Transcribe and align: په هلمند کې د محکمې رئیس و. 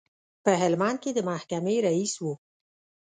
په 0.43 0.51
هلمند 0.61 0.97
کې 1.03 1.11
د 1.13 1.19
محکمې 1.29 1.75
رئیس 1.87 2.13
و. 2.23 2.25